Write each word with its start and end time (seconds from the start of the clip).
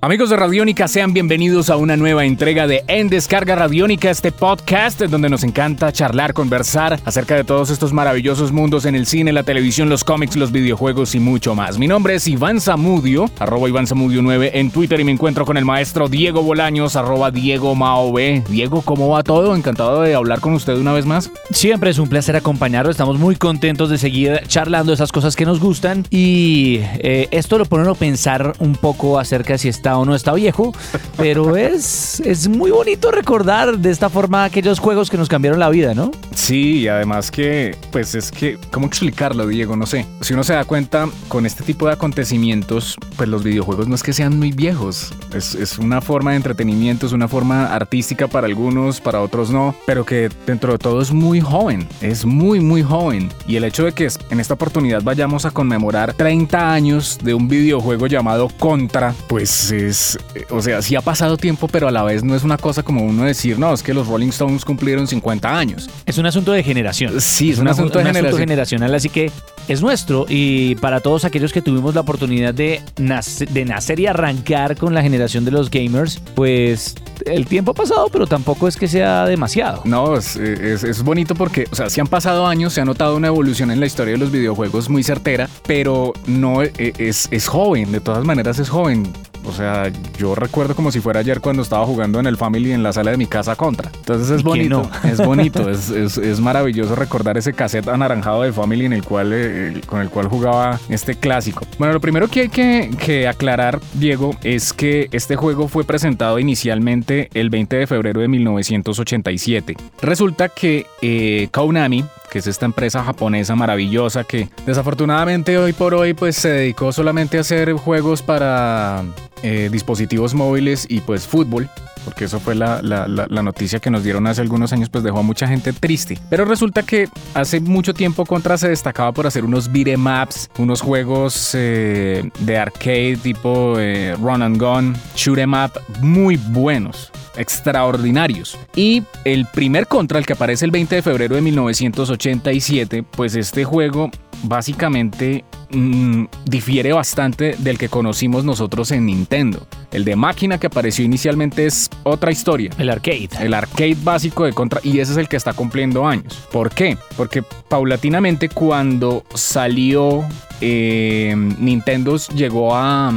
Amigos 0.00 0.30
de 0.30 0.36
Radiónica, 0.36 0.86
sean 0.86 1.12
bienvenidos 1.12 1.70
a 1.70 1.76
una 1.76 1.96
nueva 1.96 2.24
entrega 2.24 2.68
de 2.68 2.84
En 2.86 3.08
Descarga 3.08 3.56
Radiónica, 3.56 4.10
este 4.10 4.30
podcast 4.30 5.00
donde 5.00 5.28
nos 5.28 5.42
encanta 5.42 5.90
charlar, 5.90 6.34
conversar 6.34 7.00
acerca 7.04 7.34
de 7.34 7.42
todos 7.42 7.68
estos 7.70 7.92
maravillosos 7.92 8.52
mundos 8.52 8.84
en 8.84 8.94
el 8.94 9.06
cine, 9.06 9.32
la 9.32 9.42
televisión, 9.42 9.88
los 9.88 10.04
cómics, 10.04 10.36
los 10.36 10.52
videojuegos 10.52 11.16
y 11.16 11.18
mucho 11.18 11.56
más. 11.56 11.78
Mi 11.78 11.88
nombre 11.88 12.14
es 12.14 12.28
Iván 12.28 12.60
Zamudio, 12.60 13.28
arroba 13.40 13.68
Iván 13.68 13.88
Zamudio 13.88 14.22
9 14.22 14.52
en 14.54 14.70
Twitter 14.70 15.00
y 15.00 15.04
me 15.04 15.10
encuentro 15.10 15.44
con 15.44 15.56
el 15.56 15.64
maestro 15.64 16.08
Diego 16.08 16.44
Bolaños, 16.44 16.94
arroba 16.94 17.32
Diego 17.32 17.74
Mao 17.74 18.12
B. 18.12 18.44
Diego, 18.48 18.82
¿cómo 18.82 19.08
va 19.08 19.24
todo? 19.24 19.56
Encantado 19.56 20.02
de 20.02 20.14
hablar 20.14 20.38
con 20.38 20.54
usted 20.54 20.76
una 20.76 20.92
vez 20.92 21.06
más. 21.06 21.28
Siempre 21.50 21.90
es 21.90 21.98
un 21.98 22.08
placer 22.08 22.36
acompañarlo, 22.36 22.92
estamos 22.92 23.18
muy 23.18 23.34
contentos 23.34 23.90
de 23.90 23.98
seguir 23.98 24.42
charlando 24.46 24.92
esas 24.92 25.10
cosas 25.10 25.34
que 25.34 25.44
nos 25.44 25.58
gustan 25.58 26.06
y 26.08 26.78
eh, 27.00 27.26
esto 27.32 27.58
lo 27.58 27.64
pone 27.64 27.90
a 27.90 27.94
pensar 27.94 28.52
un 28.60 28.76
poco 28.76 29.18
acerca 29.18 29.54
de 29.54 29.58
si 29.58 29.68
está 29.68 29.87
o 29.96 30.04
no 30.04 30.14
está 30.14 30.34
viejo, 30.34 30.74
pero 31.16 31.56
es, 31.56 32.20
es 32.20 32.48
muy 32.48 32.70
bonito 32.70 33.10
recordar 33.10 33.78
de 33.78 33.90
esta 33.90 34.10
forma 34.10 34.44
aquellos 34.44 34.78
juegos 34.78 35.10
que 35.10 35.16
nos 35.16 35.28
cambiaron 35.28 35.60
la 35.60 35.70
vida, 35.70 35.94
¿no? 35.94 36.10
Sí, 36.34 36.80
y 36.80 36.88
además 36.88 37.30
que, 37.30 37.76
pues 37.90 38.14
es 38.14 38.30
que, 38.30 38.58
¿cómo 38.70 38.86
explicarlo, 38.86 39.46
Diego? 39.46 39.76
No 39.76 39.86
sé. 39.86 40.06
Si 40.20 40.34
uno 40.34 40.44
se 40.44 40.52
da 40.54 40.64
cuenta, 40.64 41.08
con 41.28 41.46
este 41.46 41.64
tipo 41.64 41.86
de 41.86 41.92
acontecimientos, 41.92 42.96
pues 43.16 43.28
los 43.28 43.42
videojuegos 43.42 43.88
no 43.88 43.94
es 43.94 44.02
que 44.02 44.12
sean 44.12 44.38
muy 44.38 44.52
viejos. 44.52 45.12
Es, 45.34 45.54
es 45.54 45.78
una 45.78 46.00
forma 46.00 46.30
de 46.32 46.36
entretenimiento, 46.36 47.06
es 47.06 47.12
una 47.12 47.28
forma 47.28 47.66
artística 47.66 48.26
para 48.26 48.46
algunos, 48.46 49.00
para 49.00 49.20
otros 49.20 49.50
no, 49.50 49.74
pero 49.86 50.04
que 50.04 50.28
dentro 50.46 50.72
de 50.72 50.78
todo 50.78 51.00
es 51.00 51.12
muy 51.12 51.40
joven. 51.40 51.86
Es 52.00 52.24
muy, 52.24 52.60
muy 52.60 52.82
joven. 52.82 53.30
Y 53.46 53.56
el 53.56 53.64
hecho 53.64 53.84
de 53.84 53.92
que 53.92 54.08
en 54.30 54.40
esta 54.40 54.54
oportunidad 54.54 55.02
vayamos 55.02 55.44
a 55.44 55.50
conmemorar 55.50 56.14
30 56.14 56.72
años 56.72 57.18
de 57.22 57.34
un 57.34 57.48
videojuego 57.48 58.06
llamado 58.06 58.48
Contra, 58.58 59.14
pues 59.28 59.72
es, 59.86 60.18
o 60.50 60.60
sea, 60.62 60.82
sí 60.82 60.96
ha 60.96 61.00
pasado 61.00 61.36
tiempo, 61.36 61.68
pero 61.68 61.88
a 61.88 61.90
la 61.90 62.02
vez 62.02 62.22
no 62.24 62.34
es 62.34 62.42
una 62.44 62.56
cosa 62.58 62.82
como 62.82 63.02
uno 63.02 63.24
decir, 63.24 63.58
no, 63.58 63.72
es 63.72 63.82
que 63.82 63.94
los 63.94 64.06
Rolling 64.06 64.28
Stones 64.28 64.64
cumplieron 64.64 65.06
50 65.06 65.58
años. 65.58 65.88
Es 66.06 66.18
un 66.18 66.26
asunto 66.26 66.52
de 66.52 66.62
generación. 66.62 67.20
Sí, 67.20 67.50
es 67.50 67.58
un, 67.58 67.68
asunto, 67.68 67.98
de 67.98 68.04
un 68.04 68.08
asunto 68.08 68.18
generación. 68.36 68.38
generacional, 68.40 68.94
así 68.94 69.08
que 69.08 69.30
es 69.68 69.82
nuestro 69.82 70.26
y 70.28 70.74
para 70.76 71.00
todos 71.00 71.24
aquellos 71.24 71.52
que 71.52 71.60
tuvimos 71.62 71.94
la 71.94 72.00
oportunidad 72.02 72.54
de, 72.54 72.80
nace- 72.98 73.46
de 73.46 73.64
nacer 73.64 74.00
y 74.00 74.06
arrancar 74.06 74.76
con 74.76 74.94
la 74.94 75.02
generación 75.02 75.44
de 75.44 75.50
los 75.50 75.70
gamers, 75.70 76.20
pues 76.34 76.94
el 77.26 77.46
tiempo 77.46 77.72
ha 77.72 77.74
pasado, 77.74 78.08
pero 78.10 78.26
tampoco 78.26 78.68
es 78.68 78.76
que 78.76 78.88
sea 78.88 79.26
demasiado. 79.26 79.82
No, 79.84 80.16
es, 80.16 80.36
es- 80.36 80.84
es 80.84 81.02
bonito 81.02 81.34
porque, 81.34 81.66
o 81.70 81.74
sea, 81.74 81.90
sí 81.90 82.00
han 82.00 82.06
pasado 82.06 82.46
años, 82.46 82.72
se 82.72 82.80
ha 82.80 82.84
notado 82.84 83.16
una 83.16 83.26
evolución 83.28 83.70
en 83.70 83.80
la 83.80 83.86
historia 83.86 84.12
de 84.12 84.18
los 84.18 84.30
videojuegos 84.32 84.88
muy 84.88 85.02
certera, 85.02 85.48
pero 85.66 86.12
no 86.26 86.62
e- 86.62 86.72
es, 86.98 87.28
es 87.30 87.46
joven, 87.46 87.92
de 87.92 88.00
todas 88.00 88.24
maneras 88.24 88.58
es 88.58 88.68
joven. 88.68 89.06
O 89.44 89.52
sea, 89.52 89.90
yo 90.18 90.34
recuerdo 90.34 90.74
como 90.74 90.90
si 90.92 91.00
fuera 91.00 91.20
ayer 91.20 91.40
cuando 91.40 91.62
estaba 91.62 91.84
jugando 91.86 92.20
en 92.20 92.26
el 92.26 92.36
Family 92.36 92.72
en 92.72 92.82
la 92.82 92.92
sala 92.92 93.10
de 93.12 93.16
mi 93.16 93.26
casa 93.26 93.56
contra. 93.56 93.90
Entonces 93.94 94.28
es 94.30 94.40
¿Y 94.40 94.44
quién 94.44 94.68
bonito, 94.70 94.90
es 95.04 95.18
bonito, 95.24 95.70
es, 95.70 95.90
es- 95.90 96.18
es 96.18 96.40
maravilloso 96.40 96.94
recordar 96.94 97.38
ese 97.38 97.52
cassette 97.52 97.88
anaranjado 97.88 98.42
de 98.42 98.52
Family 98.52 98.84
en 98.84 98.92
el 98.92 99.02
cual, 99.04 99.30
eh, 99.32 99.80
con 99.86 100.00
el 100.00 100.10
cual 100.10 100.28
jugaba 100.28 100.78
este 100.88 101.14
clásico. 101.14 101.64
Bueno, 101.78 101.94
lo 101.94 102.00
primero 102.00 102.28
que 102.28 102.42
hay 102.42 102.48
que, 102.48 102.90
que 103.04 103.26
aclarar, 103.28 103.80
Diego, 103.94 104.36
es 104.42 104.72
que 104.72 105.08
este 105.12 105.36
juego 105.36 105.68
fue 105.68 105.84
presentado 105.84 106.38
inicialmente 106.38 107.30
el 107.34 107.50
20 107.50 107.76
de 107.76 107.86
febrero 107.86 108.20
de 108.20 108.28
1987. 108.28 109.76
Resulta 110.02 110.48
que 110.48 110.86
eh, 111.02 111.48
Konami, 111.52 112.04
que 112.30 112.40
es 112.40 112.46
esta 112.46 112.66
empresa 112.66 113.02
japonesa 113.02 113.54
maravillosa 113.56 114.24
que 114.24 114.48
desafortunadamente 114.66 115.56
hoy 115.58 115.72
por 115.72 115.94
hoy 115.94 116.12
pues 116.14 116.36
se 116.36 116.50
dedicó 116.50 116.92
solamente 116.92 117.38
a 117.38 117.40
hacer 117.40 117.72
juegos 117.72 118.20
para 118.22 119.02
eh, 119.42 119.68
dispositivos 119.70 120.34
móviles 120.34 120.86
y 120.88 121.00
pues 121.00 121.26
fútbol. 121.26 121.68
Porque 122.04 122.24
eso 122.24 122.40
fue 122.40 122.54
la, 122.54 122.80
la- 122.80 123.06
noticia 123.42 123.80
que 123.80 123.90
nos 123.90 124.02
dieron 124.02 124.26
hace 124.26 124.40
algunos 124.40 124.72
años, 124.72 124.88
pues 124.88 125.04
dejó 125.04 125.18
a 125.18 125.22
mucha 125.22 125.46
gente 125.46 125.72
triste. 125.74 126.16
Pero 126.30 126.44
resulta 126.46 126.82
que 126.82 127.08
hace 127.34 127.60
mucho 127.60 127.92
tiempo 127.92 128.24
Contra 128.24 128.56
se 128.56 128.68
destacaba 128.68 129.12
por 129.12 129.26
hacer 129.26 129.44
unos 129.44 129.70
beat'em 129.70 130.06
ups, 130.06 130.48
unos 130.58 130.80
juegos 130.80 131.50
eh, 131.54 132.30
de 132.38 132.56
arcade 132.56 133.16
tipo 133.22 133.74
eh, 133.78 134.16
run 134.20 134.42
and 134.42 134.58
gun, 134.62 134.96
shoot 135.16 135.38
'em 135.38 135.52
up, 135.52 135.72
muy 136.00 136.36
buenos 136.36 137.10
extraordinarios. 137.36 138.56
Y 138.74 139.02
el 139.24 139.46
primer 139.46 139.86
contra, 139.86 140.18
el 140.18 140.26
que 140.26 140.32
aparece 140.32 140.64
el 140.64 140.70
20 140.70 140.96
de 140.96 141.02
febrero 141.02 141.34
de 141.36 141.42
1987, 141.42 143.02
pues 143.02 143.34
este 143.36 143.64
juego 143.64 144.10
básicamente 144.42 145.44
mm, 145.70 146.24
difiere 146.44 146.92
bastante 146.92 147.56
del 147.58 147.78
que 147.78 147.88
conocimos 147.88 148.44
nosotros 148.44 148.90
en 148.90 149.06
Nintendo. 149.06 149.66
El 149.90 150.04
de 150.04 150.16
máquina 150.16 150.58
que 150.58 150.66
apareció 150.66 151.04
inicialmente 151.04 151.66
es 151.66 151.90
otra 152.02 152.30
historia. 152.30 152.70
El 152.78 152.90
arcade. 152.90 153.28
El 153.40 153.54
arcade 153.54 153.96
básico 154.02 154.44
de 154.44 154.52
Contra 154.52 154.80
y 154.82 155.00
ese 155.00 155.12
es 155.12 155.18
el 155.18 155.28
que 155.28 155.36
está 155.36 155.52
cumpliendo 155.52 156.06
años. 156.06 156.46
¿Por 156.52 156.70
qué? 156.70 156.96
Porque 157.16 157.42
paulatinamente 157.68 158.48
cuando 158.48 159.24
salió 159.34 160.24
eh, 160.60 161.34
Nintendo 161.58 162.16
llegó 162.34 162.74
a, 162.74 163.12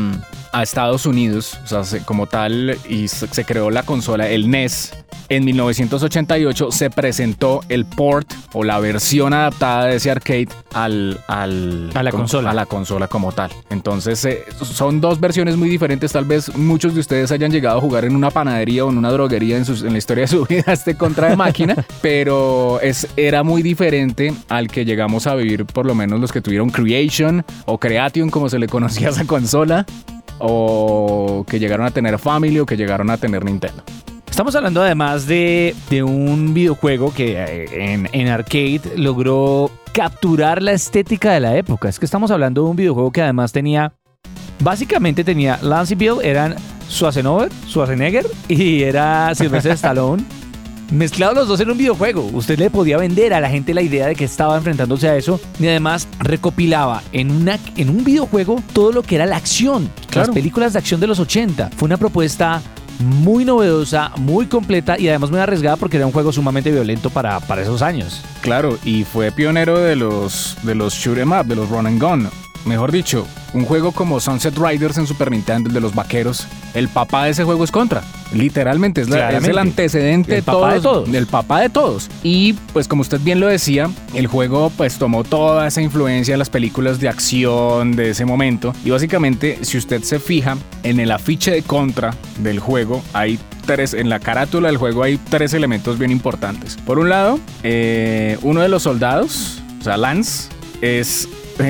a 0.54 0.64
Estados 0.64 1.06
Unidos, 1.06 1.58
o 1.64 1.68
sea, 1.68 1.84
se- 1.84 2.04
como 2.04 2.28
tal, 2.28 2.78
y 2.90 3.08
se, 3.08 3.46
creó 3.46 3.70
la 3.72 3.84
consola, 3.84 4.28
el 4.28 4.50
NES. 4.50 4.94
En 5.30 5.46
1988 5.46 6.72
se 6.74 6.90
presentó 6.90 7.62
el 7.70 7.86
port 7.86 8.30
o 8.52 8.66
la 8.66 8.80
versión 8.80 9.32
adaptada 9.34 9.86
de 9.86 9.96
ese 9.96 10.12
arcade 10.12 10.50
al, 10.74 11.22
al- 11.28 11.90
A 11.94 12.04
la 12.04 12.12
como- 12.12 12.24
consola. 12.24 12.52
A 12.52 12.54
la 12.54 12.66
consola 12.66 13.08
como 13.08 13.32
tal. 13.32 13.50
Entonces 13.70 14.26
eh, 14.26 14.44
son 14.62 15.00
dos 15.00 15.22
versiones 15.22 15.56
muy 15.56 15.70
diferentes. 15.70 16.12
Tal 16.12 16.26
vez 16.26 16.54
muchos 16.58 16.94
de 16.96 17.00
ustedes 17.00 17.32
hayan 17.32 17.50
llegado 17.50 17.78
a 17.78 17.82
jugar 17.82 18.04
en 18.04 18.14
una 18.18 18.30
panadería 18.30 18.84
o 18.84 18.90
en 18.90 18.98
una 18.98 19.10
droguería 19.10 19.56
en, 19.56 19.64
sus- 19.64 19.84
en 19.84 19.94
la 19.94 20.00
historia 20.00 20.24
de 20.24 20.28
su 20.28 20.46
vida 20.50 20.74
este 20.74 20.98
contra 20.98 21.30
de 21.30 21.38
máquina, 21.38 21.76
pero 22.02 22.82
es, 22.82 23.08
era 23.16 23.42
muy 23.44 23.62
diferente 23.64 24.34
al 24.50 24.68
que 24.68 24.84
llegamos 24.84 25.28
a 25.28 25.36
vivir, 25.36 25.64
por 25.66 25.86
lo 25.86 25.96
menos 25.96 26.20
los 26.20 26.34
que 26.34 26.42
tuvieron 26.42 26.70
Creation 26.72 27.46
o 27.66 27.78
Creation, 27.78 28.30
como 28.30 28.50
se 28.50 28.60
le 28.60 28.68
conocía 28.68 29.08
a 29.08 29.12
esa 29.12 29.24
consola, 29.26 29.86
o 30.42 31.46
que 31.48 31.60
llegaron 31.60 31.86
a 31.86 31.92
tener 31.92 32.18
Family 32.20 32.60
o 32.60 32.66
que 32.66 32.78
llegaron 32.78 33.10
a 33.10 33.18
tener 33.18 33.46
Nintendo. 33.46 33.84
Estamos 34.30 34.56
hablando 34.56 34.82
además 34.82 35.28
de, 35.28 35.76
de 35.90 36.04
un 36.04 36.54
videojuego 36.54 37.14
que 37.14 37.34
eh, 37.38 37.94
en, 37.94 38.10
en 38.12 38.28
arcade 38.30 38.82
logró 38.96 39.70
capturar 39.94 40.62
la 40.62 40.72
estética 40.72 41.34
de 41.34 41.42
la 41.42 41.58
época. 41.58 41.90
Es 41.90 42.00
que 42.00 42.06
estamos 42.06 42.32
hablando 42.32 42.64
de 42.64 42.70
un 42.70 42.76
videojuego 42.76 43.12
que 43.12 43.22
además 43.22 43.52
tenía, 43.52 43.94
básicamente 44.60 45.24
tenía 45.24 45.60
Lance 45.62 45.94
y 45.94 45.98
Bill, 45.98 46.16
eran 46.24 46.56
Schwarzenegger, 46.90 47.52
Schwarzenegger 47.68 48.26
y 48.48 48.84
era 48.84 49.36
Sylvester 49.36 49.72
Stallone. 49.74 50.24
Mezclados 50.92 51.36
los 51.38 51.48
dos 51.48 51.60
en 51.62 51.72
un 51.72 51.78
videojuego, 51.78 52.30
usted 52.34 52.60
le 52.60 52.70
podía 52.70 52.98
vender 52.98 53.34
a 53.34 53.40
la 53.40 53.50
gente 53.50 53.74
la 53.74 53.82
idea 53.82 54.08
de 54.08 54.16
que 54.16 54.26
estaba 54.26 54.58
enfrentándose 54.58 55.08
a 55.08 55.16
eso 55.16 55.40
y 55.58 55.66
además 55.68 56.06
recopilaba 56.20 57.02
en, 57.14 57.32
una, 57.32 57.58
en 57.78 57.90
un 57.90 58.04
videojuego 58.04 58.62
todo 58.74 58.92
lo 58.92 59.02
que 59.02 59.16
era 59.16 59.26
la 59.26 59.38
acción, 59.38 59.90
Claro. 60.10 60.28
las 60.28 60.36
películas 60.36 60.74
de 60.74 60.80
acción 60.80 61.00
de 61.00 61.08
los 61.08 61.20
80. 61.20 61.70
Fue 61.78 61.86
una 61.86 61.96
propuesta 61.96 62.62
muy 63.00 63.46
novedosa, 63.46 64.12
muy 64.18 64.48
completa 64.48 65.00
y 65.00 65.08
además 65.08 65.32
muy 65.32 65.40
arriesgada 65.40 65.78
porque 65.78 65.96
era 65.96 66.06
un 66.06 66.12
juego 66.12 66.34
sumamente 66.34 66.72
violento 66.72 67.10
para, 67.10 67.40
para 67.40 67.62
esos 67.62 67.82
años. 67.82 68.22
Claro, 68.42 68.78
y 68.84 69.06
fue 69.06 69.32
pionero 69.32 69.80
de 69.80 69.96
los, 69.96 70.58
de 70.64 70.76
los 70.76 70.94
shoot 70.94 71.18
'em 71.18 71.32
up, 71.32 71.46
de 71.46 71.56
los 71.56 71.70
run 71.70 71.88
and 71.88 72.02
gun. 72.04 72.30
Mejor 72.66 72.92
dicho, 72.92 73.26
un 73.54 73.66
juego 73.66 73.92
como 73.92 74.20
Sunset 74.20 74.58
Riders 74.58 74.98
en 74.98 75.08
Super 75.08 75.30
Nintendo, 75.32 75.68
el 75.70 75.74
de 75.74 75.82
los 75.82 75.94
vaqueros, 75.94 76.48
el 76.74 76.88
papá 76.88 77.26
de 77.26 77.32
ese 77.32 77.44
juego 77.44 77.64
es 77.64 77.72
Contra. 77.72 78.02
Literalmente, 78.34 79.02
es, 79.02 79.10
la- 79.10 79.18
es 79.18 79.22
Claramente. 79.24 79.52
el 79.52 79.58
antecedente 79.58 80.32
El 80.32 80.38
de 80.38 80.44
papá 80.44 80.74
de 80.74 80.80
todos. 80.80 81.10
El 81.10 81.28
papá 81.28 81.60
de 81.60 81.70
todos. 81.70 82.10
Y 82.24 82.54
pues 82.72 82.88
como 82.88 83.02
usted 83.02 83.20
bien 83.20 83.42
lo 83.42 83.48
decía, 83.48 83.90
el 84.14 84.28
juego 84.28 84.72
pues 84.78 84.96
tomó 84.98 85.26
toda 85.26 85.68
esa 85.68 85.82
influencia 85.82 86.34
de 86.34 86.38
las 86.38 86.50
películas 86.50 87.00
de 87.02 87.10
acción 87.10 87.92
de 87.98 88.12
ese 88.12 88.24
momento. 88.24 88.74
Y 88.86 88.90
básicamente, 88.92 89.60
si 89.64 89.78
usted 89.78 90.02
se 90.04 90.20
fija 90.20 90.58
en 90.84 91.02
el 91.02 91.12
afiche 91.12 91.52
de 91.52 91.62
Contra 91.62 92.14
del 92.40 92.60
juego, 92.60 93.04
hay 93.12 93.38
tres, 93.66 93.94
en 93.94 94.08
la 94.10 94.20
carátula 94.20 94.70
del 94.70 94.78
juego 94.78 95.04
hay 95.04 95.18
tres 95.30 95.54
elementos 95.54 96.00
bien 96.00 96.12
importantes. 96.12 96.78
Por 96.86 97.00
un 97.00 97.10
lado, 97.10 97.38
eh, 97.64 98.38
uno 98.44 98.62
de 98.62 98.70
los 98.70 98.84
soldados, 98.84 99.62
o 99.82 99.84
sea, 99.84 99.98
Lance, 99.98 100.48
es 100.80 101.28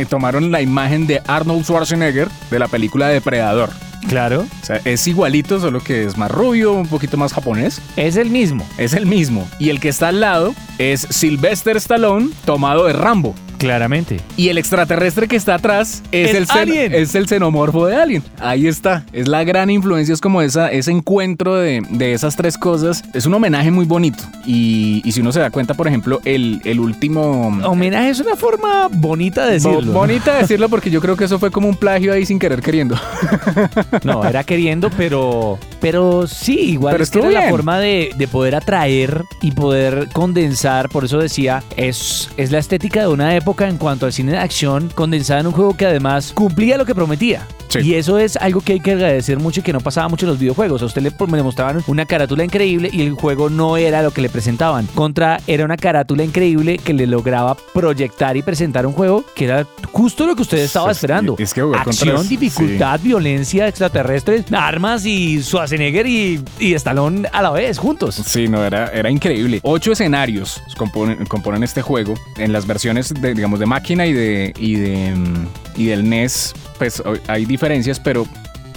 tomaron 0.09 0.51
la 0.51 0.61
imagen 0.61 1.07
de 1.07 1.21
Arnold 1.27 1.63
Schwarzenegger 1.63 2.27
de 2.49 2.59
la 2.59 2.67
película 2.67 3.07
Depredador. 3.07 3.69
Claro. 4.07 4.45
O 4.61 4.65
sea, 4.65 4.81
es 4.83 5.07
igualito, 5.07 5.59
solo 5.59 5.79
que 5.79 6.05
es 6.05 6.17
más 6.17 6.31
rubio, 6.31 6.73
un 6.73 6.87
poquito 6.87 7.17
más 7.17 7.33
japonés. 7.33 7.81
Es 7.95 8.15
el 8.15 8.29
mismo. 8.29 8.67
Es 8.77 8.93
el 8.93 9.05
mismo. 9.05 9.47
Y 9.59 9.69
el 9.69 9.79
que 9.79 9.89
está 9.89 10.09
al 10.09 10.19
lado 10.19 10.55
es 10.77 11.01
Sylvester 11.09 11.77
Stallone 11.77 12.29
tomado 12.45 12.85
de 12.85 12.93
Rambo. 12.93 13.35
Claramente. 13.61 14.19
Y 14.37 14.49
el 14.49 14.57
extraterrestre 14.57 15.27
que 15.27 15.35
está 15.35 15.55
atrás 15.55 16.03
es 16.11 16.31
El 16.31 16.35
el, 16.37 16.45
alien. 16.49 16.93
es 16.93 17.15
el 17.15 17.27
xenomorfo 17.27 17.85
de 17.85 17.95
Alien. 17.95 18.23
Ahí 18.39 18.67
está. 18.67 19.03
Es 19.13 19.27
la 19.27 19.43
gran 19.43 19.69
influencia, 19.69 20.13
es 20.13 20.21
como 20.21 20.41
esa, 20.41 20.71
ese 20.71 20.91
encuentro 20.91 21.55
de, 21.55 21.81
de 21.89 22.13
esas 22.13 22.35
tres 22.35 22.57
cosas. 22.57 23.03
Es 23.13 23.25
un 23.25 23.33
homenaje 23.33 23.71
muy 23.71 23.85
bonito. 23.85 24.23
Y, 24.45 25.01
y 25.05 25.11
si 25.11 25.21
uno 25.21 25.31
se 25.31 25.39
da 25.39 25.49
cuenta, 25.51 25.73
por 25.73 25.87
ejemplo, 25.87 26.19
el, 26.25 26.61
el 26.65 26.79
último... 26.79 27.47
Homenaje 27.65 28.09
es 28.09 28.19
una 28.19 28.35
forma 28.35 28.87
bonita 28.91 29.45
de 29.45 29.59
Bo- 29.59 29.69
decirlo. 29.69 29.93
¿no? 29.93 29.99
bonita 29.99 30.35
decirlo 30.35 30.67
porque 30.69 30.89
yo 30.89 30.99
creo 31.01 31.15
que 31.15 31.25
eso 31.25 31.39
fue 31.39 31.51
como 31.51 31.67
un 31.69 31.75
plagio 31.75 32.13
ahí 32.13 32.25
sin 32.25 32.39
querer 32.39 32.61
queriendo. 32.61 32.95
No, 34.03 34.23
era 34.25 34.43
queriendo, 34.43 34.89
pero, 34.97 35.59
pero 35.79 36.25
sí, 36.27 36.53
igual 36.71 36.93
Pero 36.93 37.03
es 37.03 37.11
que 37.11 37.19
era 37.19 37.27
estuvo 37.27 37.33
la 37.39 37.39
bien. 37.45 37.51
forma 37.51 37.79
de, 37.79 38.11
de 38.15 38.27
poder 38.27 38.55
atraer 38.55 39.23
y 39.41 39.51
poder 39.51 40.09
condensar. 40.13 40.89
Por 40.89 41.05
eso 41.05 41.19
decía, 41.19 41.63
es, 41.77 42.29
es 42.37 42.51
la 42.51 42.57
estética 42.59 43.01
de 43.01 43.07
una 43.07 43.35
época 43.35 43.50
en 43.59 43.77
cuanto 43.77 44.05
al 44.05 44.13
cine 44.13 44.31
de 44.31 44.37
acción 44.39 44.89
condensada 44.95 45.41
en 45.41 45.47
un 45.47 45.53
juego 45.53 45.75
que 45.75 45.85
además 45.85 46.31
cumplía 46.33 46.77
lo 46.77 46.85
que 46.85 46.95
prometía. 46.95 47.45
Sí. 47.71 47.79
Y 47.79 47.95
eso 47.95 48.17
es 48.17 48.37
algo 48.37 48.61
que 48.61 48.73
hay 48.73 48.79
que 48.79 48.91
agradecer 48.91 49.39
mucho 49.39 49.61
y 49.61 49.63
que 49.63 49.73
no 49.73 49.79
pasaba 49.79 50.09
mucho 50.09 50.25
en 50.25 50.31
los 50.31 50.39
videojuegos. 50.39 50.81
A 50.81 50.85
usted 50.85 51.01
le, 51.01 51.11
le 51.11 51.43
mostraban 51.43 51.83
una 51.87 52.05
carátula 52.05 52.43
increíble 52.43 52.89
y 52.91 53.01
el 53.01 53.13
juego 53.13 53.49
no 53.49 53.77
era 53.77 54.01
lo 54.01 54.11
que 54.11 54.21
le 54.21 54.29
presentaban. 54.29 54.87
Contra 54.87 55.39
era 55.47 55.65
una 55.65 55.77
carátula 55.77 56.23
increíble 56.23 56.77
que 56.77 56.93
le 56.93 57.07
lograba 57.07 57.55
proyectar 57.73 58.35
y 58.35 58.41
presentar 58.41 58.85
un 58.85 58.93
juego 58.93 59.23
que 59.35 59.45
era 59.45 59.65
justo 59.91 60.25
lo 60.25 60.35
que 60.35 60.41
usted 60.41 60.57
estaba 60.59 60.91
esperando. 60.91 61.35
es 61.37 61.53
que 61.53 61.61
jugar 61.61 61.81
Acción, 61.81 62.27
dificultad, 62.27 62.99
violencia, 62.99 63.67
extraterrestres, 63.67 64.45
armas 64.51 65.05
y 65.05 65.41
Schwarzenegger 65.41 66.05
y, 66.05 66.43
y 66.59 66.73
Stallone 66.73 67.27
a 67.31 67.41
la 67.41 67.51
vez, 67.51 67.77
juntos. 67.77 68.15
Sí, 68.15 68.47
no, 68.47 68.63
era, 68.63 68.87
era 68.87 69.09
increíble. 69.09 69.59
Ocho 69.63 69.91
escenarios 69.91 70.61
componen, 70.77 71.25
componen 71.25 71.63
este 71.63 71.81
juego. 71.81 72.13
En 72.37 72.53
las 72.53 72.65
versiones 72.65 73.13
de, 73.13 73.33
digamos, 73.33 73.59
de 73.59 73.65
máquina 73.65 74.05
y 74.05 74.13
de, 74.13 74.53
y 74.57 74.75
de 74.75 75.15
mm, 75.15 75.70
y 75.75 75.85
del 75.85 76.07
NES, 76.09 76.53
pues 76.77 77.01
hay 77.27 77.45
diferencias, 77.45 77.99
pero 77.99 78.25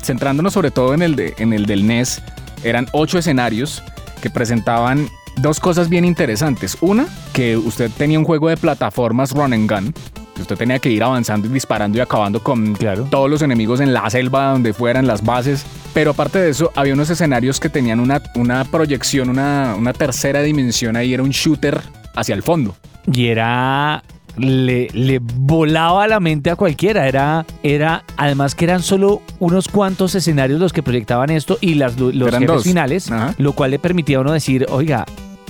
centrándonos 0.03 0.53
sobre 0.53 0.71
todo 0.71 0.95
en 0.95 1.03
el, 1.03 1.17
de, 1.17 1.35
en 1.39 1.53
el 1.53 1.67
del 1.67 1.87
NES, 1.87 2.23
eran 2.63 2.87
ocho 2.93 3.19
escenarios 3.19 3.83
que 4.21 4.31
presentaban 4.31 5.09
dos 5.37 5.61
cosas 5.61 5.89
bien 5.89 6.05
interesantes. 6.05 6.77
Una, 6.81 7.07
que 7.33 7.57
usted 7.57 7.91
tenía 7.97 8.19
un 8.19 8.25
juego 8.25 8.49
de 8.49 8.57
plataformas 8.57 9.33
run 9.33 9.53
and 9.53 9.71
gun. 9.71 9.95
que 10.37 10.43
Usted 10.43 10.57
tenía 10.57 10.79
que 10.79 10.91
ir 10.91 11.03
avanzando 11.03 11.47
y 11.47 11.51
disparando 11.51 11.99
y 11.99 12.01
acabando 12.01 12.43
con 12.43 12.75
Claro. 12.75 13.07
todos 13.11 13.29
los 13.31 13.43
enemigos 13.43 13.81
en 13.81 13.93
la 13.93 14.09
selva, 14.11 14.51
donde 14.53 14.73
fueran 14.73 15.07
las 15.07 15.25
bases. 15.25 15.65
Pero 15.93 16.13
aparte 16.13 16.39
de 16.41 16.51
eso, 16.51 16.73
había 16.75 16.95
unos 16.95 17.11
escenarios 17.11 17.61
que 17.61 17.69
tenían 17.69 18.01
una, 18.01 18.23
una 18.35 18.65
proyección, 18.65 19.29
una, 19.29 19.75
una 19.79 19.93
tercera 19.93 20.43
dimensión 20.43 20.97
ahí, 20.97 21.15
era 21.15 21.23
un 21.23 21.31
shooter 21.31 21.81
hacia 22.17 22.35
el 22.35 22.43
fondo. 22.43 22.77
Y 23.13 23.27
era. 23.27 24.03
Le, 24.37 24.89
le 24.93 25.21
volaba 25.21 26.07
la 26.09 26.21
mente 26.21 26.51
a 26.51 26.57
cualquiera. 26.57 27.07
Era, 27.09 27.47
era, 27.63 28.05
además 28.17 28.55
que 28.55 28.65
eran 28.65 28.83
solo 28.83 29.23
unos 29.39 29.69
cuantos 29.69 30.15
escenarios 30.15 30.59
los 30.61 30.73
que 30.73 30.83
proyectaban 30.83 31.31
esto 31.31 31.59
y 31.61 31.75
las, 31.75 31.99
los 31.99 32.13
Eran 32.15 32.41
jefes 32.41 32.47
dos. 32.57 32.65
finales, 32.65 33.11
Ajá. 33.11 33.35
lo 33.39 33.53
cual 33.53 33.71
le 33.71 33.79
permitía 33.79 34.19
a 34.19 34.21
uno 34.23 34.33
decir, 34.33 34.67
oiga, 34.71 35.07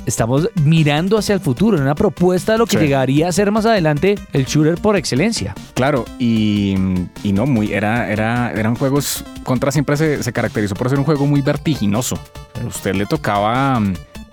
estamos 0.07 0.51
mirando 0.65 1.17
hacia 1.17 1.35
el 1.35 1.41
futuro, 1.41 1.79
en 1.79 1.83
una 1.83 1.95
propuesta 1.95 2.53
de 2.53 2.59
lo 2.59 2.67
que 2.67 2.77
Sí. 2.77 2.85
llegaría 2.85 3.27
a 3.29 3.33
ser 3.33 3.51
más 3.51 3.65
adelante 3.65 4.17
el 4.35 4.45
shooter 4.45 4.75
por 4.75 4.97
excelencia. 4.97 5.55
Claro, 5.73 6.05
y, 6.19 6.75
y 7.23 7.33
no, 7.33 7.47
muy, 7.47 7.73
era, 7.73 8.11
era, 8.13 8.53
eran 8.53 8.75
juegos, 8.75 9.25
Contra 9.45 9.73
siempre 9.73 9.97
se, 9.97 10.23
se 10.23 10.33
caracterizó 10.33 10.75
por 10.75 10.89
ser 10.91 10.99
un 10.99 11.05
juego 11.07 11.27
muy 11.27 11.41
vertiginoso. 11.41 12.19
Usted 12.67 12.95
le 12.95 13.07
tocaba 13.07 13.81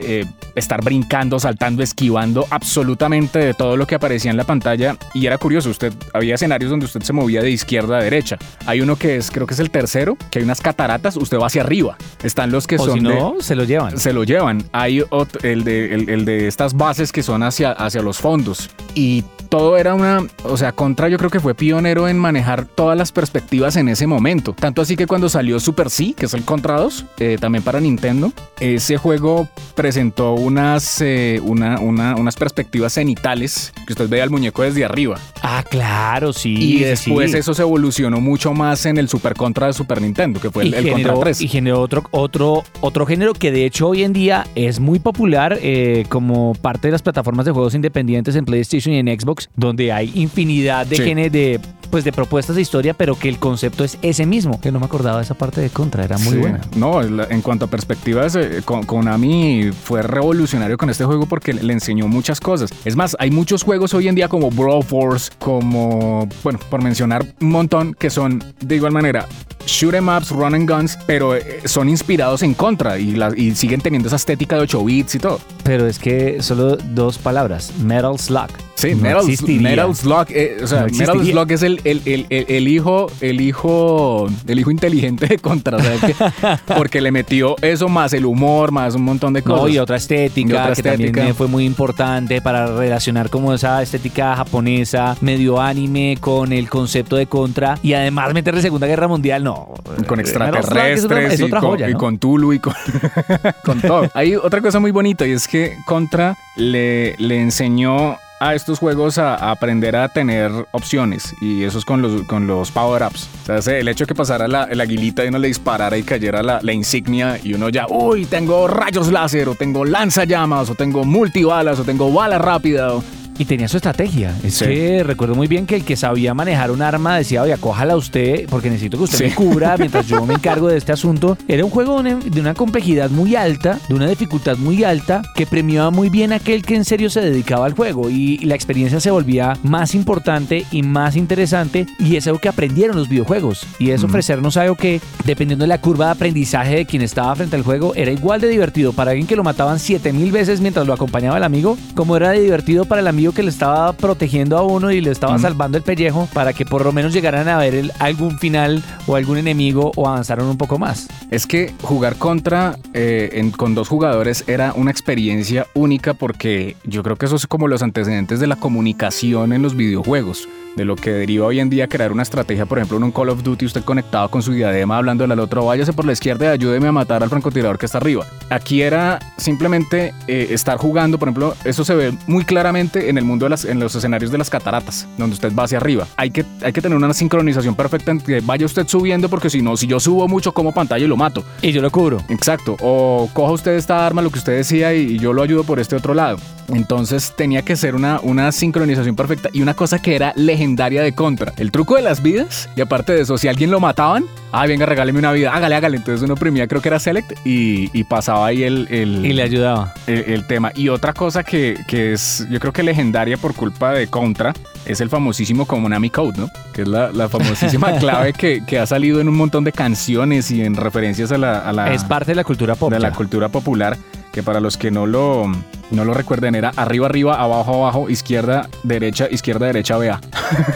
eh, 0.03 0.25
estar 0.55 0.83
brincando, 0.83 1.39
saltando, 1.39 1.81
esquivando 1.83 2.45
absolutamente 2.49 3.39
de 3.39 3.53
todo 3.53 3.77
lo 3.77 3.85
que 3.87 3.95
aparecía 3.95 4.31
en 4.31 4.37
la 4.37 4.43
pantalla. 4.43 4.97
Y 5.13 5.25
era 5.25 5.37
curioso, 5.37 5.69
usted 5.69 5.93
había 6.13 6.35
escenarios 6.35 6.69
donde 6.71 6.85
usted 6.85 7.01
se 7.01 7.13
movía 7.13 7.41
de 7.41 7.51
izquierda 7.51 7.97
a 7.97 8.03
derecha. 8.03 8.37
Hay 8.65 8.81
uno 8.81 8.95
que 8.95 9.17
es, 9.17 9.29
creo 9.31 9.45
que 9.47 9.53
es 9.53 9.59
el 9.59 9.69
tercero, 9.71 10.17
que 10.29 10.39
hay 10.39 10.45
unas 10.45 10.61
cataratas, 10.61 11.15
usted 11.17 11.37
va 11.39 11.47
hacia 11.47 11.61
arriba. 11.61 11.97
Están 12.23 12.51
los 12.51 12.67
que 12.67 12.75
o 12.75 12.85
son 12.85 12.99
si 12.99 13.05
de- 13.05 13.13
no, 13.15 13.35
se 13.39 13.55
lo 13.55 13.63
llevan. 13.63 13.97
se 13.97 14.13
lo 14.13 14.23
llevan. 14.23 14.63
Hay 14.71 15.03
el, 15.43 15.63
de, 15.63 15.93
el, 15.93 16.09
el 16.09 16.25
de 16.25 16.47
estas 16.47 16.73
bases 16.75 17.11
que 17.11 17.23
son 17.23 17.43
hacia, 17.43 17.71
hacia 17.71 18.01
los 18.01 18.17
fondos. 18.17 18.69
Y 18.95 19.23
todo 19.49 19.77
era 19.77 19.93
una, 19.95 20.19
o 20.43 20.55
sea, 20.57 20.71
Contra 20.71 21.09
yo 21.09 21.17
creo 21.17 21.29
que 21.29 21.39
fue 21.39 21.53
pionero 21.55 22.07
en 22.07 22.17
manejar 22.17 22.65
todas 22.65 22.97
las 22.97 23.11
perspectivas 23.11 23.75
en 23.75 23.89
ese 23.89 24.07
momento. 24.07 24.53
Tanto 24.53 24.81
así 24.81 24.95
que 24.95 25.07
cuando 25.07 25.27
salió 25.29 25.59
Super 25.59 25.89
C, 25.89 26.13
que 26.17 26.25
es 26.27 26.33
el 26.33 26.43
Contra 26.43 26.77
2, 26.79 27.05
eh, 27.19 27.37
también 27.39 27.63
para 27.63 27.79
Nintendo, 27.81 28.31
ese 28.59 28.97
juego 28.97 29.49
presentó 29.75 30.33
unas, 30.33 31.01
eh, 31.01 31.39
una, 31.43 31.79
una- 31.79 32.15
unas 32.15 32.35
perspectivas 32.35 32.93
cenitales 32.93 33.73
que 33.85 33.93
usted 33.93 34.07
veía 34.07 34.23
al 34.23 34.29
muñeco 34.29 34.61
desde 34.63 34.85
arriba. 34.85 35.17
Ah, 35.41 35.63
claro, 35.69 36.31
sí. 36.33 36.53
y 36.57 36.79
después 36.79 37.31
sí. 37.31 37.37
eso 37.37 37.53
se 37.53 37.61
evolucionó 37.61 38.21
mucho 38.21 38.53
más 38.53 38.85
en 38.85 38.97
el 38.97 39.09
Super 39.09 39.33
Contra 39.33 39.67
de 39.67 39.73
Super 39.73 40.01
Nintendo, 40.01 40.39
que 40.39 40.49
fue 40.49 40.63
el 40.63 40.73
generó, 40.75 40.93
Contra 41.09 41.19
3. 41.23 41.41
y 41.41 41.47
generó 41.47 41.81
otro, 41.81 42.03
otro, 42.11 42.63
otro 42.79 43.05
género 43.05 43.33
que 43.33 43.51
de 43.51 43.65
hecho 43.65 43.89
hoy 43.89 44.03
en 44.03 44.13
día 44.13 44.45
es 44.55 44.79
muy 44.79 44.99
popular 44.99 45.57
eh, 45.61 46.05
como 46.09 46.53
parte 46.61 46.87
de 46.87 46.93
las 46.93 47.01
plataformas 47.01 47.45
de 47.45 47.51
juegos 47.51 47.75
independientes 47.75 48.35
en 48.35 48.45
PlayStation 48.45 48.80
y 48.89 48.97
en 48.97 49.07
Xbox, 49.07 49.49
donde 49.55 49.91
hay 49.91 50.11
infinidad 50.15 50.85
de 50.87 50.95
Sí. 50.97 51.03
gene- 51.03 51.29
de, 51.29 51.59
pues, 51.89 52.03
de 52.03 52.11
propuestas 52.11 52.55
de 52.55 52.61
historia, 52.61 52.93
pero 52.93 53.15
que 53.19 53.27
el 53.29 53.37
concepto 53.37 53.83
es 53.83 53.97
ese 54.01 54.25
mismo. 54.25 54.59
Que 54.61 54.71
no 54.71 54.79
me 54.79 54.85
acordaba 54.85 55.17
de 55.17 55.23
esa 55.23 55.33
parte 55.35 55.59
de 55.61 55.69
Contra, 55.69 56.03
era 56.05 56.17
muy 56.17 56.33
Sí. 56.33 56.37
buena. 56.39 56.61
No, 56.75 57.01
en 57.01 57.41
cuanto 57.41 57.65
a 57.65 57.67
perspectivas, 57.69 58.35
eh, 58.35 58.61
Kon- 58.63 58.83
Konami 58.83 59.71
fue 59.83 60.01
revolucionario 60.01 60.77
con 60.77 60.89
este 60.89 61.03
juego 61.05 61.25
porque 61.25 61.53
le, 61.53 61.71
enseñó 61.73 62.07
muchas 62.07 62.39
cosas. 62.39 62.69
Es 62.85 62.95
más, 62.95 63.15
hay 63.19 63.31
muchos 63.31 63.63
juegos 63.63 63.93
hoy 63.93 64.07
en 64.07 64.15
día 64.15 64.27
como 64.29 64.49
Brawl 64.51 64.83
Force, 64.83 65.31
como, 65.39 66.27
bueno, 66.43 66.59
por 66.69 66.81
mencionar 66.81 67.25
un 67.41 67.49
montón, 67.49 67.93
que 67.93 68.09
son 68.09 68.43
de 68.61 68.75
igual 68.75 68.91
manera 68.93 69.27
shoot 69.65 69.93
'em 69.93 70.07
ups, 70.09 70.29
run 70.31 70.55
and 70.55 70.69
guns, 70.69 70.97
pero 71.05 71.35
eh, 71.35 71.61
son 71.65 71.87
inspirados 71.89 72.41
en 72.43 72.53
contra 72.53 72.97
y, 72.97 73.11
la- 73.11 73.31
y 73.35 73.53
siguen 73.55 73.81
teniendo 73.81 74.07
esa 74.07 74.15
estética 74.15 74.55
de 74.55 74.61
8 74.63 74.83
bits 74.83 75.15
y 75.15 75.19
todo. 75.19 75.39
Pero 75.63 75.87
es 75.87 75.99
que 75.99 76.41
solo 76.41 76.77
dos 76.77 77.17
palabras, 77.17 77.71
Metal 77.83 78.17
Slug. 78.17 78.49
Sí, 78.81 78.95
No 78.95 79.01
Metal. 79.03 79.25
Metal 79.61 79.95
Slug, 79.95 80.25
eh, 80.29 80.57
o 80.63 80.67
sea, 80.67 80.81
No 80.87 80.87
Metal. 80.97 81.25
Slug 81.25 81.51
es 81.51 81.63
el, 81.63 81.81
el, 81.83 82.01
el, 82.05 82.25
el- 82.29 82.67
hijo, 82.67 83.07
el 83.21 83.41
hijo, 83.41 84.27
el 84.47 84.59
hijo 84.59 84.71
inteligente 84.71 85.27
de 85.27 85.37
Contra, 85.39 85.77
que- 85.77 86.15
porque 86.75 87.01
le 87.01 87.11
metió 87.11 87.55
eso 87.61 87.87
más 87.89 88.13
el 88.13 88.25
humor, 88.25 88.71
más 88.71 88.95
un 88.95 89.03
montón 89.03 89.33
de 89.33 89.41
cosas. 89.41 89.61
No, 89.63 89.67
y 89.69 89.77
otra 89.77 89.97
estética 89.97 90.49
Y 90.49 90.53
otra 90.53 90.75
que 90.75 90.83
también 90.83 91.09
estética. 91.09 91.29
eh, 91.29 91.33
fue 91.33 91.47
muy 91.47 91.65
importante 91.65 92.41
para 92.41 92.67
relacionar 92.75 93.29
como 93.29 93.53
esa 93.53 93.81
estética 93.81 94.35
japonesa, 94.35 95.15
medio 95.21 95.59
anime, 95.61 96.17
con 96.19 96.51
el 96.53 96.69
concepto 96.69 97.15
de 97.15 97.27
contra 97.27 97.77
y 97.83 97.93
además 97.93 98.33
meterle 98.33 98.61
Segunda 98.61 98.87
Guerra 98.87 99.07
Mundial, 99.07 99.43
no. 99.43 99.73
con 100.07 100.19
Eh, 100.19 100.23
Metal 100.23 100.25
Slug 100.25 100.55
es 100.57 100.65
otra- 100.65 100.89
extraterrestres 100.91 101.39
es 101.39 101.41
otra 101.45 101.57
y, 101.59 101.61
con, 101.61 101.69
joya, 101.71 101.89
y 101.89 101.93
¿no? 101.93 101.97
con 101.99 102.17
Tulu 102.17 102.53
y 102.53 102.59
con, 102.59 102.73
con 103.65 103.81
todo. 103.81 104.09
Hay 104.13 104.35
otra 104.35 104.61
cosa 104.61 104.79
muy 104.79 104.91
bonita 104.91 105.27
y 105.27 105.31
es 105.31 105.47
que 105.47 105.75
Contra 105.85 106.37
le, 106.55 107.15
le 107.17 107.41
enseñó 107.41 108.17
a 108.41 108.55
estos 108.55 108.79
juegos 108.79 109.19
a, 109.19 109.35
a 109.35 109.51
aprender 109.51 109.95
a 109.95 110.09
tener 110.09 110.51
opciones 110.71 111.35
y 111.41 111.63
eso 111.63 111.77
es 111.77 111.85
con 111.85 112.01
los, 112.01 112.23
con 112.23 112.47
los 112.47 112.71
power-ups. 112.71 113.29
O 113.47 113.61
sea, 113.61 113.77
el 113.77 113.87
hecho 113.87 114.05
de 114.05 114.07
que 114.07 114.15
pasara 114.15 114.47
la, 114.47 114.63
el 114.63 114.81
aguilita 114.81 115.23
y 115.23 115.27
uno 115.27 115.37
le 115.37 115.47
disparara 115.47 115.95
y 115.95 116.01
cayera 116.01 116.41
la, 116.41 116.59
la 116.63 116.73
insignia 116.73 117.39
y 117.41 117.53
uno 117.53 117.69
ya, 117.69 117.85
uy, 117.87 118.25
tengo 118.25 118.67
rayos 118.67 119.11
láser 119.11 119.47
o 119.47 119.53
tengo 119.53 119.85
lanzallamas 119.85 120.71
o 120.71 120.75
tengo 120.75 121.03
multibalas 121.03 121.79
o 121.79 121.83
tengo 121.83 122.11
bala 122.11 122.39
rápida. 122.39 122.93
Y 123.37 123.45
tenía 123.45 123.67
su 123.67 123.77
estrategia. 123.77 124.35
Es 124.43 124.55
Sí. 124.55 124.65
que 124.65 125.03
recuerdo 125.03 125.33
muy 125.35 125.47
bien 125.47 125.65
que 125.65 125.75
el 125.77 125.83
que 125.83 125.95
sabía 125.95 126.33
manejar 126.33 126.69
un 126.71 126.81
arma 126.81 127.17
decía, 127.17 127.41
oye, 127.41 127.55
cójala 127.57 127.95
usted, 127.95 128.47
porque 128.49 128.69
necesito 128.69 128.97
que 128.97 129.03
usted 129.05 129.17
Sí. 129.17 129.23
me 129.25 129.33
cubra 129.35 129.75
mientras 129.79 130.07
yo 130.07 130.25
me 130.25 130.35
encargo 130.35 130.67
de 130.67 130.77
este 130.77 130.91
asunto. 130.91 131.37
Era 131.47 131.65
un 131.65 131.71
juego 131.71 132.01
de 132.03 132.39
una- 132.39 132.53
complejidad 132.53 133.09
muy 133.09 133.35
alta, 133.35 133.79
de 133.89 133.95
una 133.95 134.07
dificultad 134.07 134.57
muy 134.57 134.83
alta, 134.83 135.21
que 135.35 135.47
premiaba 135.47 135.89
muy 135.89 136.09
bien 136.09 136.33
a 136.33 136.35
aquel 136.35 136.61
que 136.63 136.75
en 136.75 136.85
serio 136.85 137.09
se 137.09 137.21
dedicaba 137.21 137.65
al 137.65 137.73
juego. 137.73 138.09
Y 138.09 138.37
la 138.39 138.53
experiencia 138.55 138.99
se 138.99 139.09
volvía 139.09 139.53
más 139.63 139.95
importante 139.95 140.65
y 140.71 140.83
más 140.83 141.15
interesante. 141.15 141.87
Y 141.99 142.17
es 142.17 142.27
algo 142.27 142.39
que 142.39 142.49
aprendieron 142.49 142.95
los 142.97 143.09
videojuegos. 143.09 143.65
Y 143.79 143.89
es 143.91 144.03
ofrecernos 144.03 144.57
algo 144.57 144.75
que, 144.75 145.01
dependiendo 145.25 145.63
de 145.63 145.69
la 145.69 145.81
curva 145.81 146.05
de 146.07 146.11
aprendizaje 146.11 146.75
de 146.75 146.85
quien 146.85 147.01
estaba 147.01 147.35
frente 147.35 147.55
al 147.55 147.63
juego, 147.63 147.93
era 147.95 148.11
igual 148.11 148.41
de 148.41 148.49
divertido 148.49 148.93
para 148.93 149.11
alguien 149.11 149.25
que 149.27 149.35
lo 149.35 149.43
mataban 149.43 149.79
7000 149.79 150.31
veces 150.31 150.61
mientras 150.61 150.85
lo 150.85 150.93
acompañaba 150.93 151.37
el 151.37 151.43
amigo, 151.43 151.77
como 151.95 152.15
era 152.17 152.29
de 152.31 152.41
divertido 152.41 152.85
para 152.85 153.01
el 153.01 153.07
amigo 153.07 153.20
que 153.31 153.43
le 153.43 153.49
estaba 153.51 153.93
protegiendo 153.93 154.57
a 154.57 154.63
uno 154.63 154.91
y 154.91 155.01
le 155.01 155.11
estaba 155.11 155.37
salvando 155.37 155.77
el 155.77 155.83
pellejo 155.83 156.27
para 156.33 156.53
que 156.53 156.65
por 156.65 156.83
lo 156.83 156.91
menos 156.91 157.13
llegaran 157.13 157.47
a 157.47 157.57
ver 157.59 157.75
el- 157.75 157.91
algún 157.99 158.39
final 158.39 158.83
o 159.05 159.15
algún 159.15 159.37
enemigo 159.37 159.91
o 159.95 160.07
avanzaron 160.07 160.47
un 160.47 160.57
poco 160.57 160.79
más. 160.79 161.07
Es 161.29 161.45
que 161.45 161.73
jugar 161.83 162.15
contra 162.15 162.77
eh, 162.95 163.29
en- 163.33 163.51
con 163.51 163.75
dos 163.75 163.87
jugadores 163.87 164.43
era 164.47 164.73
una 164.75 164.89
experiencia 164.89 165.67
única 165.75 166.15
porque 166.15 166.75
yo 166.83 167.03
creo 167.03 167.15
que 167.17 167.27
eso 167.27 167.35
es 167.35 167.45
como 167.45 167.67
los 167.67 167.83
antecedentes 167.83 168.39
de 168.39 168.47
la 168.47 168.55
comunicación 168.55 169.53
en 169.53 169.61
los 169.61 169.75
videojuegos. 169.75 170.47
De 170.75 170.85
lo 170.85 170.95
que 170.95 171.11
deriva 171.11 171.45
hoy 171.45 171.59
en 171.59 171.69
día 171.69 171.87
crear 171.87 172.11
una 172.11 172.23
estrategia, 172.23 172.65
por 172.65 172.77
ejemplo, 172.77 172.97
en 172.97 173.03
un 173.03 173.11
Call 173.11 173.29
of 173.29 173.43
Duty, 173.43 173.65
usted 173.65 173.83
conectado 173.83 174.29
con 174.29 174.41
su 174.41 174.53
diadema 174.53 174.97
hablando 174.97 175.23
al 175.23 175.39
otro, 175.39 175.65
váyase 175.65 175.93
por 175.93 176.05
la 176.05 176.13
izquierda 176.13 176.45
y 176.45 176.49
ayúdeme 176.49 176.87
a 176.87 176.91
matar 176.91 177.23
al 177.23 177.29
francotirador 177.29 177.77
que 177.77 177.85
está 177.85 177.97
arriba. 177.97 178.25
Aquí 178.49 178.81
era 178.81 179.19
simplemente 179.37 180.13
eh, 180.27 180.47
estar 180.51 180.77
jugando, 180.77 181.17
por 181.17 181.27
ejemplo, 181.27 181.55
eso 181.63 181.83
se 181.83 181.95
ve 181.95 182.13
muy 182.27 182.45
claramente 182.45 183.09
en 183.09 183.17
el 183.17 183.23
mundo 183.23 183.45
de 183.45 183.49
las, 183.49 183.65
en 183.65 183.79
los 183.79 183.95
escenarios 183.95 184.31
de 184.31 184.37
las 184.37 184.49
cataratas, 184.49 185.07
donde 185.17 185.33
usted 185.33 185.53
va 185.53 185.63
hacia 185.63 185.77
arriba. 185.77 186.07
Hay 186.17 186.31
que, 186.31 186.45
hay 186.61 186.73
que 186.73 186.81
tener 186.81 186.97
una 186.97 187.13
sincronización 187.13 187.75
perfecta 187.75 188.11
en 188.11 188.19
que 188.19 188.41
vaya 188.41 188.65
usted 188.65 188.87
subiendo, 188.87 189.29
porque 189.29 189.49
si 189.49 189.61
no, 189.61 189.75
si 189.77 189.87
yo 189.87 189.99
subo 189.99 190.27
mucho 190.27 190.53
como 190.53 190.73
pantalla 190.73 191.05
y 191.05 191.07
lo 191.07 191.17
mato. 191.17 191.43
Y 191.61 191.71
yo 191.71 191.81
lo 191.81 191.91
cubro. 191.91 192.17
Exacto. 192.29 192.77
O 192.81 193.29
coja 193.33 193.51
usted 193.51 193.71
esta 193.73 194.05
arma, 194.05 194.21
lo 194.21 194.29
que 194.29 194.39
usted 194.39 194.57
decía, 194.57 194.93
y, 194.93 195.01
y 195.01 195.19
yo 195.19 195.33
lo 195.33 195.41
ayudo 195.43 195.63
por 195.63 195.79
este 195.79 195.95
otro 195.95 196.13
lado. 196.13 196.37
Entonces 196.69 197.33
tenía 197.35 197.63
que 197.63 197.75
ser 197.75 197.95
una, 197.95 198.19
una 198.21 198.51
sincronización 198.51 199.15
perfecta 199.15 199.49
y 199.51 199.61
una 199.61 199.73
cosa 199.73 200.01
que 200.01 200.15
era 200.15 200.31
legendaria 200.35 200.60
de 200.61 201.13
contra. 201.13 201.53
El 201.57 201.71
truco 201.71 201.95
de 201.95 202.01
las 202.03 202.21
vidas, 202.21 202.69
y 202.75 202.81
aparte 202.81 203.13
de 203.13 203.21
eso, 203.21 203.37
si 203.37 203.47
alguien 203.47 203.71
lo 203.71 203.79
mataban, 203.79 204.25
ah, 204.51 204.65
venga, 204.67 204.85
regáleme 204.85 205.19
una 205.19 205.31
vida, 205.31 205.53
hágale, 205.53 205.75
hágale. 205.75 205.97
Entonces 205.97 206.23
uno 206.23 206.35
oprimía, 206.35 206.67
creo 206.67 206.81
que 206.81 206.89
era 206.89 206.99
Select, 206.99 207.31
y, 207.45 207.89
y 207.97 208.03
pasaba 208.03 208.45
ahí 208.47 208.63
el, 208.63 208.87
el, 208.91 209.25
Y 209.25 209.33
le 209.33 209.41
ayudaba. 209.43 209.93
el, 210.07 210.19
el 210.27 210.47
tema. 210.47 210.71
Y 210.75 210.89
otra 210.89 211.13
cosa 211.13 211.43
que, 211.43 211.77
que 211.87 212.13
es, 212.13 212.47
yo 212.49 212.59
creo 212.59 212.71
que 212.73 212.83
legendaria 212.83 213.37
por 213.37 213.53
culpa 213.55 213.91
de 213.91 214.07
Contra, 214.07 214.53
es 214.85 215.01
el 215.01 215.09
famosísimo 215.09 215.65
Konami 215.65 216.09
Code, 216.09 216.37
¿no? 216.39 216.49
Que 216.73 216.83
es 216.83 216.87
la, 216.87 217.11
la 217.11 217.27
famosísima 217.27 217.93
clave 217.99 218.33
que, 218.33 218.63
que 218.65 218.79
ha 218.79 218.85
salido 218.85 219.19
en 219.19 219.27
un 219.29 219.35
montón 219.35 219.63
de 219.63 219.71
canciones 219.71 220.51
y 220.51 220.63
en 220.63 220.75
referencias 220.75 221.31
a 221.31 221.37
la, 221.37 221.59
a 221.59 221.73
la, 221.73 221.93
Es 221.93 222.03
parte 222.03 222.31
de 222.31 222.35
la 222.35 222.43
cultura 222.43 222.75
pop. 222.75 222.91
de 222.91 222.99
la 222.99 223.11
cultura 223.11 223.49
popular, 223.49 223.97
que 224.31 224.43
para 224.43 224.59
los 224.59 224.77
que 224.77 224.91
no 224.91 225.05
lo, 225.05 225.45
no 225.91 226.05
lo 226.05 226.13
recuerden 226.13 226.55
era 226.55 226.71
arriba, 226.75 227.07
arriba, 227.07 227.41
abajo, 227.41 227.75
abajo, 227.75 228.09
izquierda, 228.09 228.69
derecha, 228.83 229.27
izquierda, 229.29 229.67
derecha, 229.67 229.97
vea. 229.97 230.19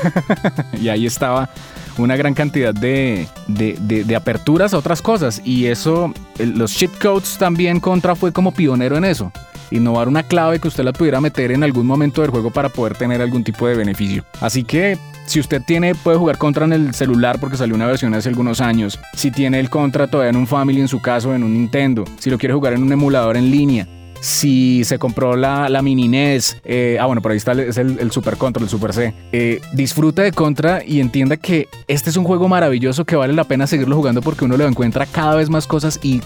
y 0.81 0.89
ahí 0.89 1.05
estaba 1.05 1.49
una 1.97 2.15
gran 2.17 2.33
cantidad 2.33 2.73
de, 2.73 3.27
de, 3.47 3.77
de- 3.79 4.15
aperturas 4.15 4.73
a 4.73 4.77
otras 4.77 5.01
cosas. 5.01 5.41
Y 5.45 5.67
eso, 5.67 6.13
los 6.39 6.73
cheat 6.75 6.91
codes 7.01 7.37
también 7.37 7.79
Contra 7.79 8.15
fue 8.15 8.33
como 8.33 8.53
pionero 8.53 8.97
en 8.97 9.05
eso. 9.05 9.31
Innovar 9.71 10.07
una 10.07 10.23
clave 10.23 10.59
que 10.59 10.67
usted 10.67 10.83
la 10.83 10.93
pudiera 10.93 11.21
meter 11.21 11.51
en 11.51 11.63
algún 11.63 11.87
momento 11.87 12.21
del 12.21 12.31
juego 12.31 12.51
para 12.51 12.69
poder 12.69 12.95
tener 12.97 13.21
algún 13.21 13.43
tipo 13.43 13.67
de 13.67 13.75
beneficio. 13.75 14.25
Así 14.41 14.63
que 14.63 14.97
si 15.25 15.39
usted 15.39 15.61
tiene, 15.61 15.95
puede 15.95 16.17
jugar 16.17 16.37
Contra 16.37 16.65
en 16.65 16.73
el 16.73 16.93
celular 16.93 17.39
porque 17.39 17.57
salió 17.57 17.75
una 17.75 17.87
versión 17.87 18.13
hace 18.13 18.29
algunos 18.29 18.61
años. 18.61 18.99
Si 19.15 19.31
tiene 19.31 19.59
el 19.59 19.69
Contra 19.69 20.07
todavía 20.07 20.29
en 20.29 20.37
un 20.37 20.47
Family, 20.47 20.81
en 20.81 20.87
su 20.87 21.01
caso, 21.01 21.33
en 21.33 21.43
un 21.43 21.53
Nintendo. 21.53 22.05
Si 22.19 22.29
lo 22.29 22.37
quiere 22.37 22.53
jugar 22.53 22.73
en 22.73 22.83
un 22.83 22.91
emulador 22.91 23.37
en 23.37 23.49
línea. 23.51 23.87
Si 24.21 24.83
se 24.85 24.97
compró 24.97 25.35
la, 25.35 25.69
la 25.69 25.81
mini 25.81 26.07
NES, 26.07 26.57
eh, 26.63 26.97
ah 26.99 27.05
bueno, 27.05 27.21
por 27.21 27.31
ahí 27.31 27.37
está 27.37 27.51
el, 27.51 27.59
es 27.59 27.77
el, 27.77 28.11
Super 28.11 28.37
Contra, 28.37 28.63
el 28.63 28.69
Super 28.69 28.93
C. 28.93 29.13
Eh, 29.31 29.61
disfruta 29.73 30.23
de 30.23 30.31
Contra 30.31 30.83
y 30.83 30.99
entienda 30.99 31.37
que 31.37 31.67
este 31.87 32.09
es 32.09 32.17
un 32.17 32.23
juego 32.23 32.47
maravilloso 32.47 33.05
que 33.05 33.15
vale 33.15 33.33
la 33.33 33.43
pena 33.43 33.67
seguirlo 33.67 33.95
jugando 33.95 34.21
porque 34.21 34.45
uno 34.45 34.57
le 34.57 34.65
encuentra 34.65 35.05
cada 35.05 35.35
vez 35.35 35.49
más 35.49 35.67
cosas 35.67 35.99
y 36.01 36.21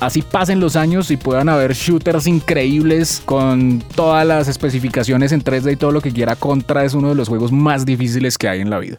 así 0.00 0.22
pasen 0.22 0.60
los 0.60 0.76
años 0.76 1.10
y 1.10 1.16
puedan 1.16 1.48
haber 1.48 1.74
shooters 1.74 2.26
increíbles 2.26 3.22
con 3.24 3.82
todas 3.94 4.26
las 4.26 4.48
especificaciones 4.48 5.32
en 5.32 5.42
3D 5.42 5.72
y 5.72 5.76
todo 5.76 5.92
lo 5.92 6.00
que 6.00 6.12
quiera. 6.12 6.36
Contra 6.36 6.84
es 6.84 6.94
uno 6.94 7.08
de 7.08 7.14
los 7.14 7.28
juegos 7.28 7.52
más 7.52 7.84
difíciles 7.84 8.38
que 8.38 8.48
hay 8.48 8.60
en 8.60 8.70
la 8.70 8.78
vida. 8.78 8.98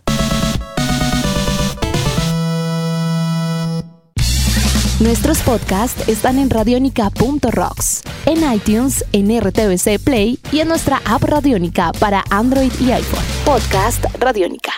Nuestros 5.00 5.40
podcasts 5.40 6.08
están 6.08 6.40
en 6.40 6.50
radionica.rocks, 6.50 8.02
en 8.25 8.54
iTunes, 8.54 9.04
en 9.12 9.28
RTVC 9.42 10.00
Play 10.02 10.40
y 10.54 10.60
en 10.60 10.70
nuestra 10.70 11.02
app 11.04 11.22
Radionica 11.24 11.92
para 12.00 12.24
Android 12.30 12.72
y 12.80 12.92
iPhone. 12.92 13.24
Podcast 13.44 14.06
Radionica. 14.20 14.75